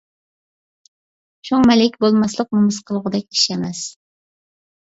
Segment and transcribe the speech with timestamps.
[1.49, 3.87] شۇڭا مەلىكە بولماسلىق نومۇس قىلغۇدەك ئىش ئەمەس.